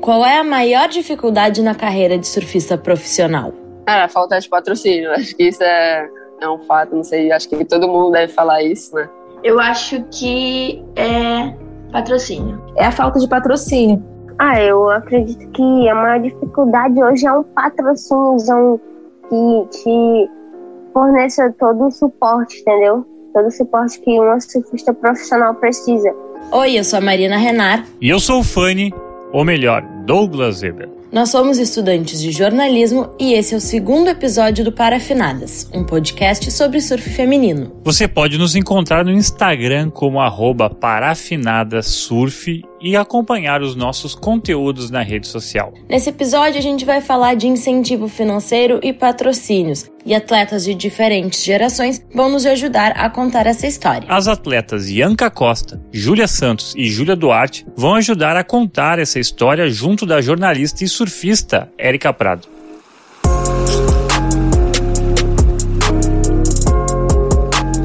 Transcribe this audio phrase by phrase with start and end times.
[0.00, 3.52] Qual é a maior dificuldade na carreira de surfista profissional?
[3.86, 5.10] Ah, a falta de patrocínio.
[5.12, 6.08] Acho que isso é,
[6.40, 9.08] é um fato, não sei, acho que todo mundo deve falar isso, né?
[9.42, 11.54] Eu acho que é
[11.92, 12.60] patrocínio.
[12.76, 14.02] É a falta de patrocínio.
[14.38, 18.80] Ah, eu acredito que a maior dificuldade hoje é um patrocínio
[19.28, 20.30] que te
[20.92, 23.06] forneça todo o suporte, entendeu?
[23.32, 26.14] Todo o suporte que um surfista profissional precisa.
[26.52, 27.86] Oi, eu sou a Marina Renar.
[28.00, 28.92] E eu sou o Fanny,
[29.32, 30.96] ou melhor, Douglas Weber.
[31.12, 36.50] Nós somos estudantes de jornalismo e esse é o segundo episódio do Parafinadas, um podcast
[36.50, 37.72] sobre surf feminino.
[37.84, 40.18] Você pode nos encontrar no Instagram como
[40.68, 45.72] parafinadasurf e acompanhar os nossos conteúdos na rede social.
[45.88, 51.42] Nesse episódio, a gente vai falar de incentivo financeiro e patrocínios, e atletas de diferentes
[51.42, 54.06] gerações vão nos ajudar a contar essa história.
[54.08, 59.68] As atletas Ianca Costa, Júlia Santos e Júlia Duarte vão ajudar a contar essa história
[59.68, 62.48] junto da jornalista e surfista Érica Prado.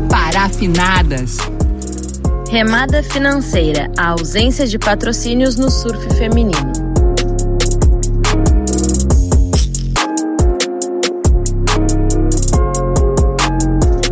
[0.10, 1.38] Parafinadas
[2.52, 6.52] Remada financeira, a ausência de patrocínios no surf feminino.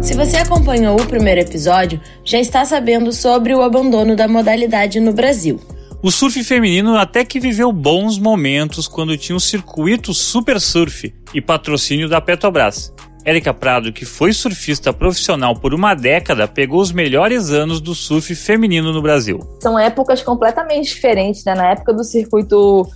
[0.01, 5.11] Se você acompanhou o primeiro episódio, já está sabendo sobre o abandono da modalidade no
[5.11, 5.59] Brasil.
[6.01, 11.41] O surf feminino até que viveu bons momentos quando tinha o circuito Super Surf e
[11.41, 12.93] patrocínio da Petrobras.
[13.29, 18.33] Érica Prado, que foi surfista profissional por uma década, pegou os melhores anos do surf
[18.33, 19.39] feminino no Brasil.
[19.61, 21.53] São épocas completamente diferentes, né?
[21.53, 22.89] Na época do circuito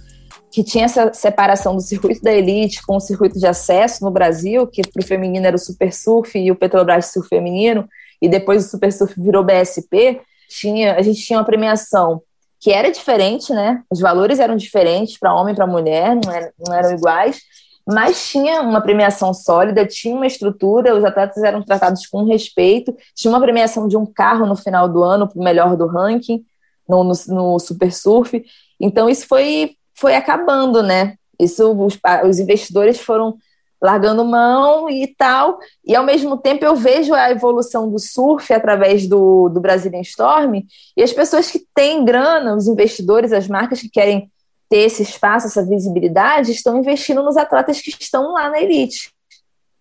[0.51, 4.67] que tinha essa separação do circuito da elite com o circuito de acesso no Brasil,
[4.67, 7.87] que para o feminino era o Super Surf e o Petrobras Surf Feminino,
[8.21, 12.21] e depois o Super Surf virou BSP, tinha, a gente tinha uma premiação
[12.59, 13.81] que era diferente, né?
[13.91, 17.41] Os valores eram diferentes para homem e para mulher, não eram, não eram iguais,
[17.87, 23.31] mas tinha uma premiação sólida, tinha uma estrutura, os atletas eram tratados com respeito, tinha
[23.31, 26.45] uma premiação de um carro no final do ano para o melhor do ranking
[26.87, 28.43] no, no, no, Super Surf.
[28.79, 31.15] Então isso foi, foi acabando, né?
[31.39, 33.37] Isso os, os investidores foram
[33.81, 39.05] largando mão e tal, e ao mesmo tempo eu vejo a evolução do surf através
[39.07, 40.63] do, do Brazilian Storm,
[40.95, 44.31] e as pessoas que têm grana, os investidores, as marcas que querem
[44.73, 49.13] ter esse espaço, essa visibilidade, estão investindo nos atletas que estão lá na elite.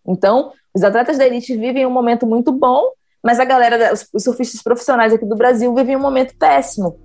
[0.07, 2.91] Então, os atletas da elite vivem um momento muito bom,
[3.23, 7.01] mas a galera, os surfistas profissionais aqui do Brasil vivem um momento péssimo,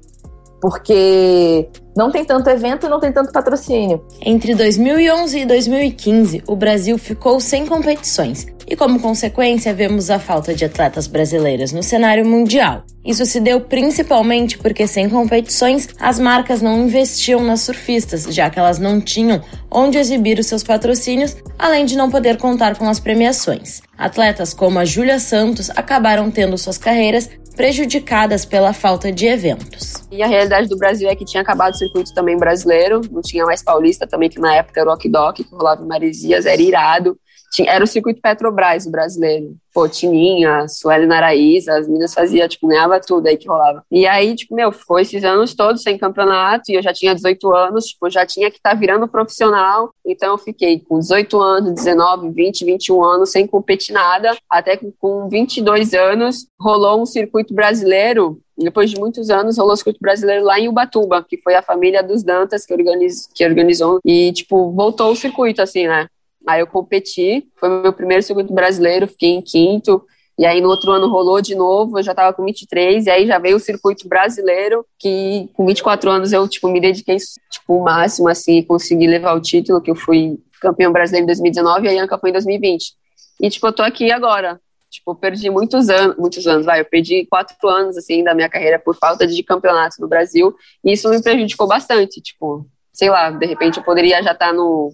[0.61, 4.05] porque não tem tanto evento não tem tanto patrocínio.
[4.21, 10.53] Entre 2011 e 2015, o Brasil ficou sem competições e, como consequência, vemos a falta
[10.53, 12.83] de atletas brasileiras no cenário mundial.
[13.05, 18.59] Isso se deu principalmente porque, sem competições, as marcas não investiam nas surfistas, já que
[18.59, 19.41] elas não tinham
[19.71, 23.81] onde exibir os seus patrocínios, além de não poder contar com as premiações.
[23.97, 29.95] Atletas como a Júlia Santos acabaram tendo suas carreiras prejudicadas pela falta de eventos.
[30.11, 33.43] E a realidade do Brasil é que tinha acabado o circuito também brasileiro, não tinha
[33.45, 37.17] mais paulista também, que na época era o Okidok, que rolava em Maresias, era irado.
[37.65, 39.55] Era o circuito Petrobras, o brasileiro.
[39.73, 43.83] Pô, Tininha, Sueli Naraíza, as meninas faziam, tipo, ganhava tudo aí que rolava.
[43.91, 47.55] E aí, tipo, meu, ficou esses anos todos sem campeonato, e eu já tinha 18
[47.55, 49.91] anos, tipo, já tinha que estar tá virando profissional.
[50.05, 54.35] Então eu fiquei com 18 anos, 19, 20, 21 anos, sem competir nada.
[54.49, 59.77] Até que com 22 anos, rolou um circuito brasileiro depois de muitos anos, rolou o
[59.77, 63.99] circuito brasileiro lá em Ubatuba, que foi a família dos Dantas que, organiz, que organizou.
[64.03, 66.07] E, tipo, voltou o circuito, assim, né?
[66.45, 70.05] Aí eu competi, foi meu primeiro circuito brasileiro, fiquei em quinto.
[70.37, 73.25] E aí no outro ano rolou de novo, eu já estava com 23, e aí
[73.25, 77.17] já veio o circuito brasileiro, que com 24 anos eu, tipo, me dediquei,
[77.49, 81.85] tipo, o máximo, assim, consegui levar o título, que eu fui campeão brasileiro em 2019
[81.85, 82.93] e a Ianca foi em 2020.
[83.41, 84.59] E, tipo, eu tô aqui agora.
[84.89, 88.47] Tipo, eu perdi muitos anos, muitos anos, vai, eu perdi quatro anos, assim, da minha
[88.47, 93.29] carreira por falta de campeonato no Brasil, e isso me prejudicou bastante, tipo, sei lá,
[93.29, 94.93] de repente eu poderia já estar tá no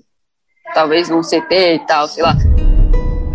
[0.73, 2.35] talvez num CT e tal, sei lá.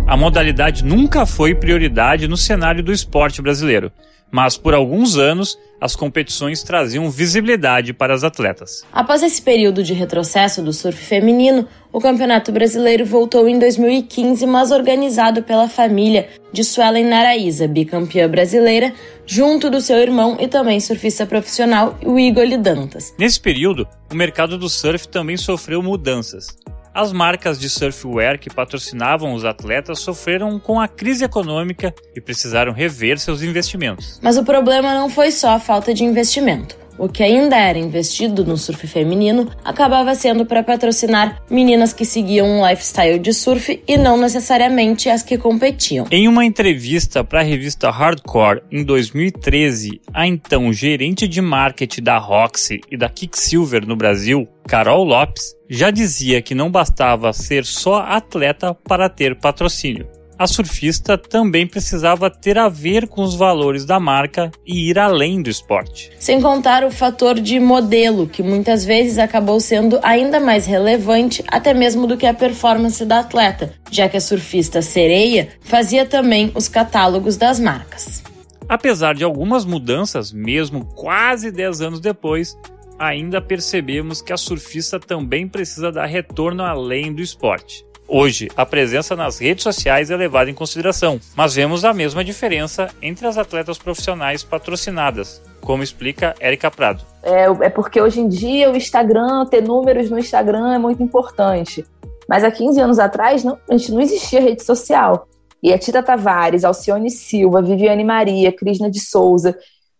[0.07, 3.91] A modalidade nunca foi prioridade no cenário do esporte brasileiro,
[4.31, 8.83] mas por alguns anos as competições traziam visibilidade para as atletas.
[8.91, 14.71] Após esse período de retrocesso do surf feminino, o Campeonato Brasileiro voltou em 2015, mas
[14.71, 18.93] organizado pela família de Suelen Naraíza, bicampeã brasileira,
[19.25, 23.13] junto do seu irmão e também surfista profissional, o Igor Dantas.
[23.17, 26.47] Nesse período, o mercado do surf também sofreu mudanças.
[26.93, 32.73] As marcas de surfwear que patrocinavam os atletas sofreram com a crise econômica e precisaram
[32.73, 34.19] rever seus investimentos.
[34.23, 36.75] Mas o problema não foi só a falta de investimento.
[36.99, 42.45] O que ainda era investido no surf feminino acabava sendo para patrocinar meninas que seguiam
[42.45, 46.05] um lifestyle de surf e não necessariamente as que competiam.
[46.11, 52.17] Em uma entrevista para a revista Hardcore em 2013, a então gerente de marketing da
[52.17, 58.01] Roxy e da Kicksilver no Brasil, Carol Lopes, já dizia que não bastava ser só
[58.01, 63.99] atleta para ter patrocínio a surfista também precisava ter a ver com os valores da
[63.99, 66.13] marca e ir além do esporte.
[66.17, 71.73] Sem contar o fator de modelo, que muitas vezes acabou sendo ainda mais relevante até
[71.73, 76.69] mesmo do que a performance da atleta, já que a surfista sereia fazia também os
[76.69, 78.23] catálogos das marcas.
[78.69, 82.55] Apesar de algumas mudanças, mesmo quase 10 anos depois,
[82.97, 87.88] ainda percebemos que a surfista também precisa dar retorno além do esporte.
[88.11, 92.89] Hoje, a presença nas redes sociais é levada em consideração, mas vemos a mesma diferença
[93.03, 97.05] entre as atletas profissionais patrocinadas, como explica Érica Prado.
[97.21, 101.85] É, é porque hoje em dia o Instagram, ter números no Instagram é muito importante.
[102.27, 105.27] Mas há 15 anos atrás, não, a gente não existia rede social.
[105.61, 109.55] E a Tita Tavares, Alcione Silva, Viviane Maria, Crisna de Souza,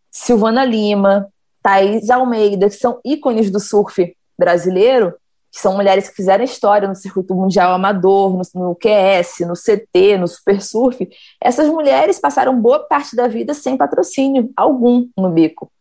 [0.10, 1.28] Silvana Lima,
[1.62, 5.14] Thaís Almeida, que são ícones do surf brasileiro,
[5.52, 10.18] que são mulheres que fizeram história no circuito mundial amador, no, no QS, no CT,
[10.18, 11.10] no Super Surf,
[11.42, 15.72] essas mulheres passaram boa parte da vida sem patrocínio algum no bico.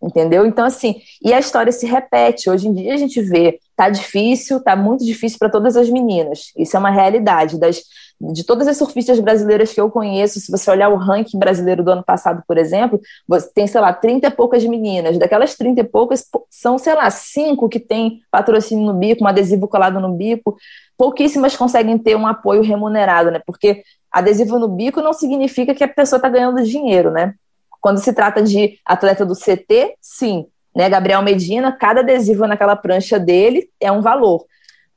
[0.00, 0.46] Entendeu?
[0.46, 2.48] Então, assim, e a história se repete.
[2.48, 6.52] Hoje em dia a gente vê, tá difícil, tá muito difícil para todas as meninas.
[6.56, 7.58] Isso é uma realidade.
[7.58, 7.82] Das,
[8.20, 11.90] de todas as surfistas brasileiras que eu conheço, se você olhar o ranking brasileiro do
[11.90, 15.18] ano passado, por exemplo, você tem, sei lá, 30 e poucas meninas.
[15.18, 19.66] Daquelas 30 e poucas, são, sei lá, cinco que tem patrocínio no bico, um adesivo
[19.66, 20.56] colado no bico.
[20.96, 23.40] Pouquíssimas conseguem ter um apoio remunerado, né?
[23.44, 27.34] Porque adesivo no bico não significa que a pessoa está ganhando dinheiro, né?
[27.80, 30.46] Quando se trata de atleta do CT, sim.
[30.74, 30.88] Né?
[30.88, 34.44] Gabriel Medina, cada adesivo naquela prancha dele é um valor.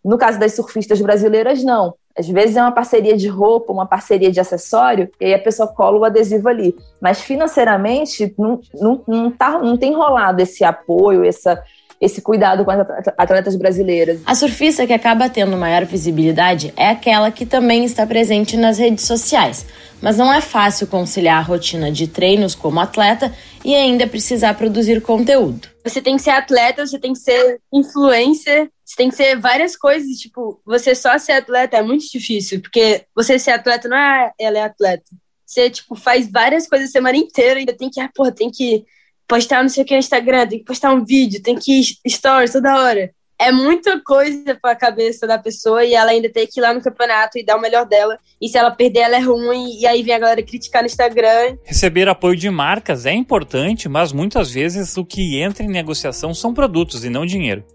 [0.04, 1.96] No caso das surfistas brasileiras, não.
[2.18, 5.68] Às vezes é uma parceria de roupa, uma parceria de acessório, e aí a pessoa
[5.68, 6.76] cola o adesivo ali.
[7.02, 11.64] Mas financeiramente não, não, não, tá, não tem rolado esse apoio, essa,
[12.02, 12.80] esse cuidado com as
[13.16, 14.22] atletas brasileiras.
[14.26, 19.06] A surfista que acaba tendo maior visibilidade é aquela que também está presente nas redes
[19.06, 19.68] sociais.
[20.02, 23.32] Mas não é fácil conciliar a rotina de treinos como atleta
[23.64, 25.70] e ainda precisar produzir conteúdo.
[25.84, 29.76] Você tem que ser atleta, você tem que ser influencer, você tem que ser várias
[29.76, 30.18] coisas.
[30.18, 34.58] Tipo, você só ser atleta é muito difícil, porque você ser atleta não é ela
[34.58, 35.06] é atleta.
[35.46, 38.86] Você, tipo, faz várias coisas a semana inteira e tem que, ah, porra, tem que
[39.32, 42.10] postar não sei o que no Instagram, tem que postar um vídeo, tem que ir
[42.10, 43.10] stories toda hora
[43.42, 46.76] é muita coisa para a cabeça da pessoa e ela ainda tem que ir lá
[46.76, 48.16] no campeonato e dar o melhor dela.
[48.40, 49.80] E se ela perder, ela é ruim.
[49.80, 51.58] E aí vem a galera criticar no Instagram.
[51.64, 56.54] Receber apoio de marcas é importante, mas muitas vezes o que entra em negociação são
[56.54, 57.66] produtos e não dinheiro.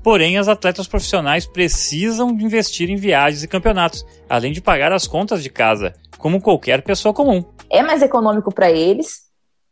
[0.00, 5.42] Porém, as atletas profissionais precisam investir em viagens e campeonatos, além de pagar as contas
[5.42, 7.44] de casa, como qualquer pessoa comum.
[7.68, 9.25] É mais econômico para eles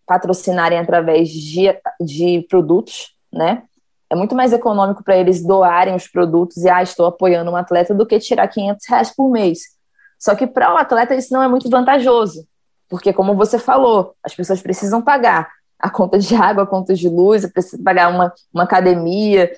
[0.06, 1.66] patrocinarem através de,
[2.00, 3.62] de produtos, né?
[4.10, 7.94] É muito mais econômico para eles doarem os produtos e, ah, estou apoiando um atleta,
[7.94, 9.60] do que tirar 500 reais por mês.
[10.18, 12.46] Só que para o atleta isso não é muito vantajoso,
[12.88, 17.08] porque, como você falou, as pessoas precisam pagar a conta de água, a conta de
[17.08, 19.50] luz, precisam pagar uma, uma academia,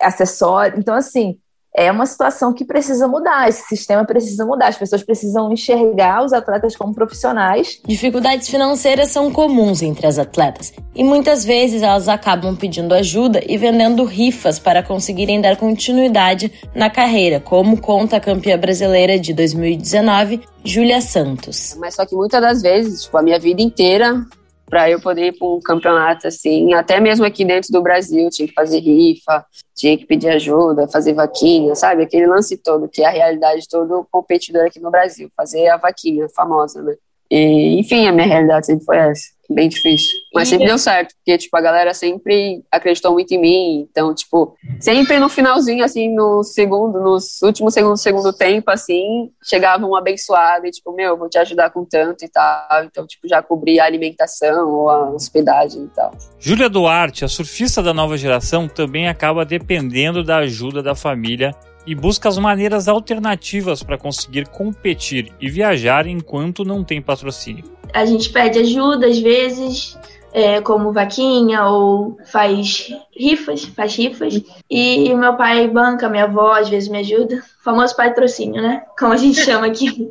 [0.00, 0.78] acessório.
[0.78, 1.38] Então, assim,
[1.76, 6.32] é uma situação que precisa mudar, esse sistema precisa mudar, as pessoas precisam enxergar os
[6.32, 7.80] atletas como profissionais.
[7.86, 13.58] Dificuldades financeiras são comuns entre as atletas e muitas vezes elas acabam pedindo ajuda e
[13.58, 20.42] vendendo rifas para conseguirem dar continuidade na carreira, como conta a campeã brasileira de 2019,
[20.64, 21.76] Júlia Santos.
[21.80, 24.24] Mas só que muitas das vezes, tipo, a minha vida inteira
[24.66, 28.48] para eu poder ir para um campeonato assim, até mesmo aqui dentro do Brasil, tinha
[28.48, 29.44] que fazer rifa,
[29.74, 32.02] tinha que pedir ajuda, fazer vaquinha, sabe?
[32.02, 35.76] Aquele lance todo, que é a realidade de todo competidor aqui no Brasil, fazer a
[35.76, 36.94] vaquinha famosa, né?
[37.30, 40.18] E, enfim, a minha realidade sempre foi essa bem difícil.
[40.34, 43.88] Mas sempre deu certo, porque, tipo, a galera sempre acreditou muito em mim.
[43.90, 49.30] Então, tipo, sempre no finalzinho, assim, no segundo, nos últimos segundos do segundo tempo, assim,
[49.42, 52.84] chegava um abençoado e, tipo, meu, vou te ajudar com tanto e tal.
[52.84, 56.12] Então, tipo, já cobri a alimentação ou a hospedagem e tal.
[56.38, 61.54] Júlia Duarte, a surfista da nova geração, também acaba dependendo da ajuda da família
[61.86, 67.64] e busca as maneiras alternativas para conseguir competir e viajar enquanto não tem patrocínio.
[67.92, 69.98] A gente pede ajuda às vezes,
[70.32, 74.42] é, como vaquinha ou faz rifas, faz rifas.
[74.68, 77.36] E meu pai banca, minha avó às vezes me ajuda.
[77.36, 78.82] O famoso patrocínio, né?
[78.98, 80.10] Como a gente chama aqui.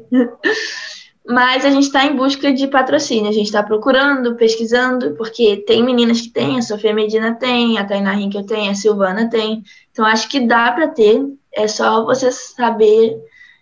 [1.26, 5.82] Mas a gente está em busca de patrocínio, a gente está procurando, pesquisando, porque tem
[5.82, 9.64] meninas que têm, a Sofia Medina tem, a Tainá Rinkel tem, a Silvana tem.
[9.92, 11.22] Então acho que dá para ter,
[11.54, 13.16] é só você saber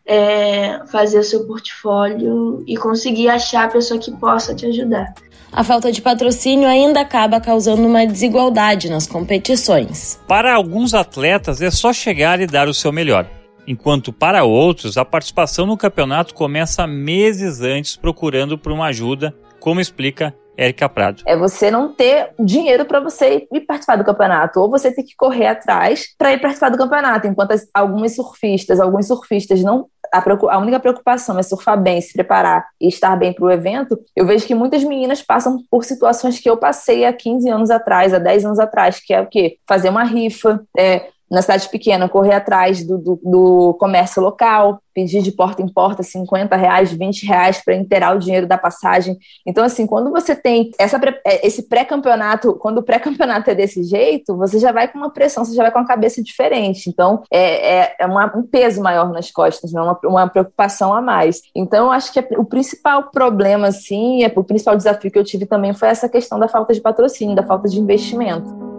[0.05, 5.13] é, fazer o seu portfólio e conseguir achar a pessoa que possa te ajudar.
[5.51, 10.19] A falta de patrocínio ainda acaba causando uma desigualdade nas competições.
[10.27, 13.29] Para alguns atletas é só chegar e dar o seu melhor
[13.67, 19.79] enquanto para outros a participação no campeonato começa meses antes procurando por uma ajuda, como
[19.79, 21.23] explica Érica Prado.
[21.25, 25.15] É você não ter dinheiro para você ir participar do campeonato, ou você ter que
[25.15, 30.23] correr atrás para ir participar do campeonato, enquanto as, algumas surfistas, alguns surfistas não a,
[30.53, 34.25] a, única preocupação é surfar bem, se preparar e estar bem para o evento, eu
[34.25, 38.19] vejo que muitas meninas passam por situações que eu passei há 15 anos atrás, há
[38.19, 39.57] 10 anos atrás, que é o quê?
[39.65, 45.21] Fazer uma rifa, é, na cidade pequena, correr atrás do, do, do, comércio local, pedir
[45.21, 49.17] de porta em porta 50 reais, 20 reais para inteirar o dinheiro da passagem.
[49.47, 54.35] Então, assim, quando você tem essa, é, esse pré-campeonato, quando o pré-campeonato é desse jeito,
[54.35, 56.89] você já vai com uma pressão, você já vai com a cabeça diferente.
[56.89, 59.81] Então, é, é, é uma, um peso maior nas costas, né?
[59.81, 61.41] uma, uma preocupação a mais.
[61.55, 65.73] Então, acho que o principal problema, assim, é, o principal desafio que eu tive também
[65.73, 68.70] foi essa questão da falta de patrocínio, da falta de investimento.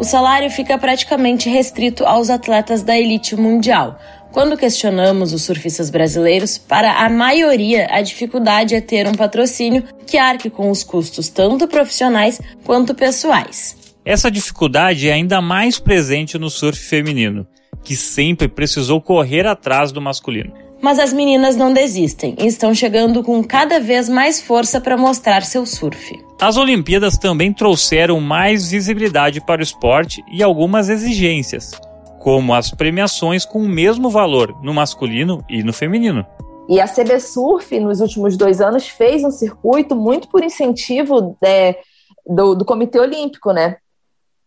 [0.00, 4.00] O salário fica praticamente restrito aos atletas da elite mundial.
[4.32, 10.16] Quando questionamos os surfistas brasileiros, para a maioria a dificuldade é ter um patrocínio que
[10.16, 13.76] arque com os custos tanto profissionais quanto pessoais.
[14.02, 17.46] Essa dificuldade é ainda mais presente no surf feminino,
[17.84, 20.54] que sempre precisou correr atrás do masculino.
[20.82, 25.42] Mas as meninas não desistem e estão chegando com cada vez mais força para mostrar
[25.42, 26.18] seu surf.
[26.40, 31.72] As Olimpíadas também trouxeram mais visibilidade para o esporte e algumas exigências,
[32.18, 36.24] como as premiações com o mesmo valor no masculino e no feminino.
[36.68, 41.76] E a CB Surf, nos últimos dois anos, fez um circuito muito por incentivo é,
[42.26, 43.76] do, do Comitê Olímpico, né?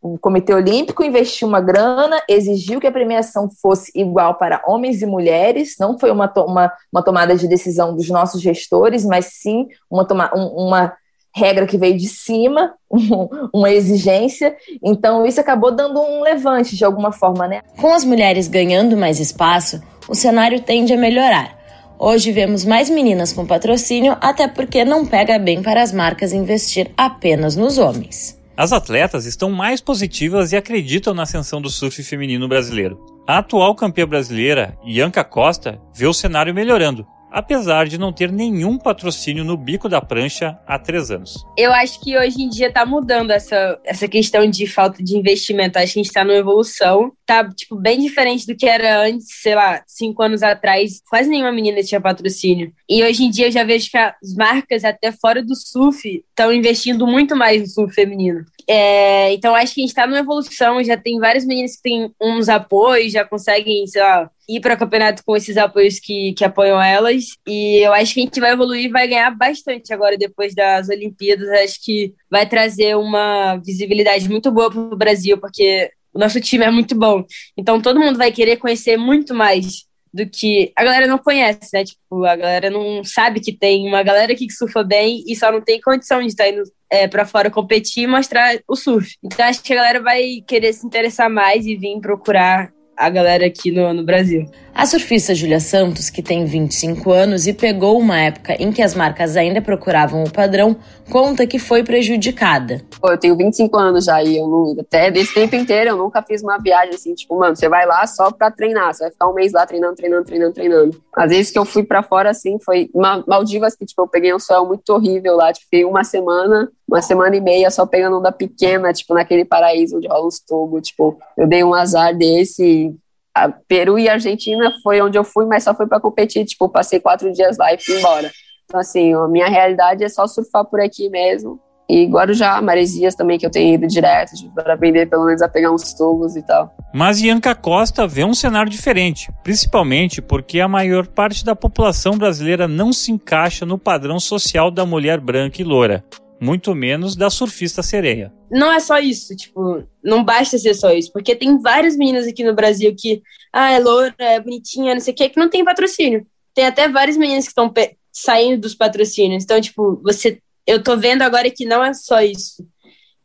[0.04, 5.06] O Comitê Olímpico investiu uma grana, exigiu que a premiação fosse igual para homens e
[5.06, 10.06] mulheres, não foi uma, uma, uma tomada de decisão dos nossos gestores, mas sim uma,
[10.36, 10.94] um, uma
[11.34, 14.54] regra que veio de cima, um, uma exigência.
[14.84, 17.62] Então, isso acabou dando um levante de alguma forma, né?
[17.80, 21.58] Com as mulheres ganhando mais espaço, o cenário tende a melhorar.
[21.98, 26.92] Hoje vemos mais meninas com patrocínio, até porque não pega bem para as marcas investir
[26.98, 28.43] apenas nos homens.
[28.56, 33.04] As atletas estão mais positivas e acreditam na ascensão do surf feminino brasileiro.
[33.28, 38.78] A atual campeã brasileira, Ianca Costa, vê o cenário melhorando apesar de não ter nenhum
[38.78, 41.44] patrocínio no bico da prancha há três anos.
[41.58, 45.80] Eu acho que hoje em dia tá mudando essa, essa questão de falta de investimento.
[45.80, 47.12] Acho que a gente tá numa evolução.
[47.26, 51.02] Tá, tipo, bem diferente do que era antes, sei lá, cinco anos atrás.
[51.10, 52.72] Quase nenhuma menina tinha patrocínio.
[52.88, 56.54] E hoje em dia eu já vejo que as marcas, até fora do surf, estão
[56.54, 58.46] investindo muito mais no surf feminino.
[58.68, 60.84] É, então acho que a gente tá numa evolução.
[60.84, 64.78] Já tem várias meninas que têm uns apoios, já conseguem, sei lá, ir para o
[64.78, 67.26] campeonato com esses apoios que, que apoiam elas.
[67.48, 71.50] E eu acho que a gente vai evoluir vai ganhar bastante agora, depois das Olimpíadas.
[71.50, 76.66] Acho que vai trazer uma visibilidade muito boa para o Brasil, porque o nosso time
[76.66, 77.24] é muito bom.
[77.58, 81.84] Então todo mundo vai querer conhecer muito mais do que a galera não conhece, né?
[81.84, 85.62] Tipo, a galera não sabe que tem uma galera que surfa bem e só não
[85.62, 89.18] tem condição de estar indo é, para fora competir e mostrar o surf.
[89.24, 93.46] Então acho que a galera vai querer se interessar mais e vir procurar a galera
[93.46, 94.46] aqui no, no Brasil.
[94.76, 98.96] A surfista Julia Santos, que tem 25 anos e pegou uma época em que as
[98.96, 100.76] marcas ainda procuravam o padrão,
[101.12, 102.82] conta que foi prejudicada.
[103.00, 106.24] Pô, eu tenho 25 anos já e eu não, até desse tempo inteiro eu nunca
[106.24, 109.30] fiz uma viagem assim, tipo, mano, você vai lá só pra treinar, você vai ficar
[109.30, 111.04] um mês lá treinando, treinando, treinando, treinando.
[111.16, 112.90] Às vezes que eu fui para fora assim, foi
[113.28, 117.02] Maldivas que, tipo, eu peguei um sol muito horrível lá, tipo, fiquei uma semana, uma
[117.02, 121.18] semana e meia só pegando onda pequena, tipo, naquele paraíso onde rola os tubos, tipo,
[121.36, 122.96] eu dei um azar desse
[123.36, 127.00] a Peru e Argentina foi onde eu fui, mas só fui para competir, tipo, passei
[127.00, 128.32] quatro dias lá e fui embora.
[128.66, 131.60] Então, assim, a minha realidade é só surfar por aqui mesmo.
[131.90, 135.50] E Guarujá, Maresias também, que eu tenho ido direto, tipo, para aprender pelo menos a
[135.50, 136.74] pegar uns tubos e tal.
[136.94, 142.68] Mas Ianca Costa vê um cenário diferente, principalmente porque a maior parte da população brasileira
[142.68, 146.04] não se encaixa no padrão social da mulher branca e loura
[146.44, 148.34] muito menos da surfista sereia.
[148.52, 152.44] Não é só isso, tipo, não basta ser só isso, porque tem várias meninas aqui
[152.44, 153.22] no Brasil que,
[153.52, 156.28] ah, é loura, é bonitinha, não sei o que, que não tem patrocínio.
[156.54, 157.74] Tem até várias meninas que estão
[158.12, 159.44] saindo dos patrocínios.
[159.44, 162.68] Então, tipo, você, eu tô vendo agora que não é só isso,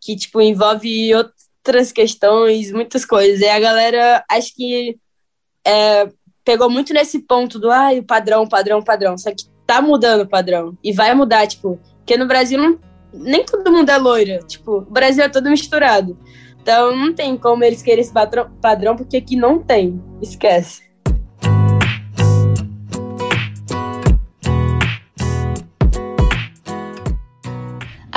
[0.00, 3.40] que, tipo, envolve outras questões, muitas coisas.
[3.40, 4.96] E a galera, acho que
[5.66, 6.08] é,
[6.44, 9.18] pegou muito nesse ponto do, ai, o padrão, padrão, padrão.
[9.18, 10.78] Só que tá mudando o padrão.
[10.82, 12.78] E vai mudar, tipo, porque no Brasil não,
[13.12, 14.40] nem todo mundo é loira.
[14.46, 16.18] Tipo, o Brasil é todo misturado.
[16.60, 20.02] Então não tem como eles querem esse padrão, padrão porque aqui não tem.
[20.20, 20.88] Esquece.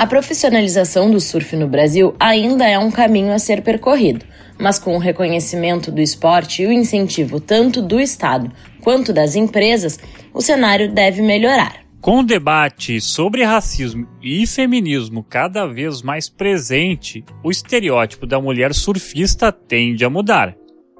[0.02, 4.26] A profissionalização do surf no Brasil ainda é um caminho a ser percorrido,
[4.58, 8.50] mas com o reconhecimento do esporte e o incentivo tanto do Estado
[8.82, 10.00] quanto das empresas,
[10.34, 11.81] o cenário deve melhorar.
[12.02, 18.74] Com o debate sobre racismo e feminismo cada vez mais presente, o estereótipo da mulher
[18.74, 20.56] surfista tende a mudar.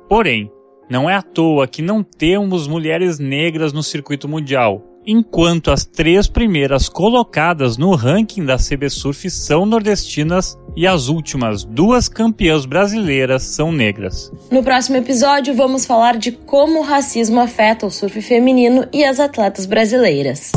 [0.09, 0.49] Porém,
[0.89, 6.27] não é à toa que não temos mulheres negras no circuito mundial, enquanto as três
[6.27, 13.43] primeiras colocadas no ranking da CB Surf são nordestinas e as últimas duas campeãs brasileiras
[13.43, 14.33] são negras.
[14.51, 19.21] No próximo episódio, vamos falar de como o racismo afeta o surf feminino e as
[19.21, 20.53] atletas brasileiras.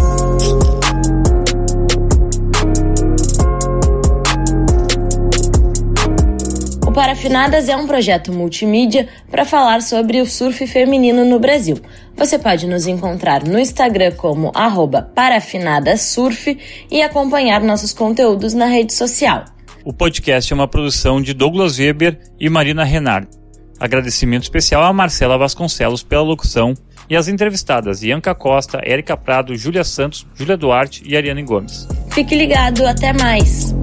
[6.95, 11.77] Parafinadas é um projeto multimídia para falar sobre o surf feminino no Brasil.
[12.15, 14.53] Você pode nos encontrar no Instagram como
[15.13, 16.57] parafinadasurf
[16.89, 19.43] e acompanhar nossos conteúdos na rede social.
[19.83, 23.27] O podcast é uma produção de Douglas Weber e Marina Renard.
[23.77, 26.73] Agradecimento especial a Marcela Vasconcelos pela locução
[27.09, 31.89] e as entrevistadas Ianca Costa, Érica Prado, Júlia Santos, Júlia Duarte e Ariane Gomes.
[32.11, 33.75] Fique ligado, até mais!